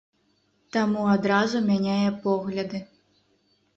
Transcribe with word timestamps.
Таму 0.77 1.03
адразу 1.15 1.57
мяняе 1.69 2.09
погляды. 2.27 2.85